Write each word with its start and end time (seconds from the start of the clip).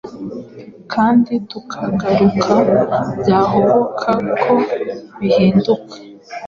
Kandi 0.93 1.33
kutagaruka 1.49 2.55
byahoboka 3.19 4.11
ko 4.41 4.53
bihinduka 5.19 5.95